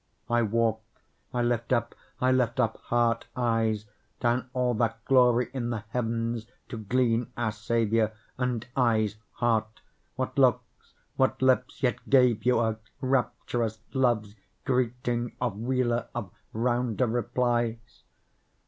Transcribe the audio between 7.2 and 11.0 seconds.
our Saviour; And, éyes, heárt, what looks,